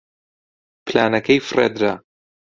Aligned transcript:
پلانەکەی 0.85 1.39
فڕێ 1.47 1.67
درا. 1.75 1.93